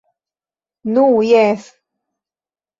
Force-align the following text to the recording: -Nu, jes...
-Nu, 0.95 1.05
jes... 1.29 1.71